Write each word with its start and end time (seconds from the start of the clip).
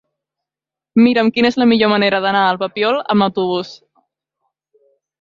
Mira'm 1.07 1.29
quina 1.35 1.51
és 1.53 1.59
la 1.63 1.69
millor 1.73 1.93
manera 1.93 2.23
d'anar 2.25 2.41
al 2.49 2.61
Papiol 2.65 3.01
amb 3.17 3.29
autobús. 3.31 3.79